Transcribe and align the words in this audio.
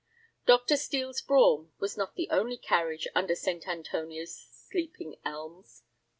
Dr. 0.47 0.77
Steel's 0.77 1.21
brougham 1.21 1.73
was 1.77 1.95
not 1.95 2.15
the 2.15 2.27
only 2.31 2.57
carriage 2.57 3.07
under 3.13 3.35
St. 3.35 3.67
Antonia's 3.67 4.35
sleeping 4.35 5.15
elms. 5.23 5.83